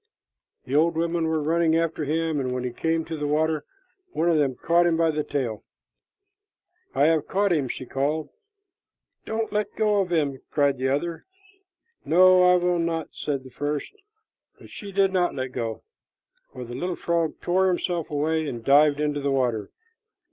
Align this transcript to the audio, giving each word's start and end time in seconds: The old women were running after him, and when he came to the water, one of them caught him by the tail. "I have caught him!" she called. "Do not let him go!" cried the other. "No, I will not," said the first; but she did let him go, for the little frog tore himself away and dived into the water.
The 0.65 0.73
old 0.75 0.95
women 0.97 1.27
were 1.27 1.43
running 1.43 1.77
after 1.77 2.05
him, 2.05 2.39
and 2.39 2.51
when 2.53 2.63
he 2.63 2.71
came 2.71 3.05
to 3.05 3.15
the 3.15 3.27
water, 3.27 3.65
one 4.13 4.29
of 4.29 4.37
them 4.39 4.55
caught 4.55 4.87
him 4.87 4.97
by 4.97 5.11
the 5.11 5.23
tail. 5.23 5.63
"I 6.95 7.05
have 7.05 7.27
caught 7.27 7.53
him!" 7.53 7.67
she 7.67 7.85
called. 7.85 8.29
"Do 9.27 9.37
not 9.37 9.51
let 9.53 9.67
him 9.77 9.77
go!" 9.77 10.37
cried 10.49 10.79
the 10.79 10.87
other. 10.89 11.27
"No, 12.03 12.41
I 12.51 12.55
will 12.55 12.79
not," 12.79 13.09
said 13.13 13.43
the 13.43 13.51
first; 13.51 13.93
but 14.57 14.71
she 14.71 14.91
did 14.91 15.13
let 15.13 15.35
him 15.37 15.51
go, 15.51 15.83
for 16.51 16.63
the 16.63 16.73
little 16.73 16.95
frog 16.95 17.39
tore 17.39 17.67
himself 17.67 18.09
away 18.09 18.47
and 18.47 18.65
dived 18.65 18.99
into 18.99 19.21
the 19.21 19.29
water. 19.29 19.69